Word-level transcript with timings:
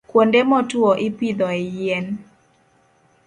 Kuonde 0.09 0.39
motwo 0.49 0.89
ipidhoe 1.07 1.59
yien. 1.75 2.05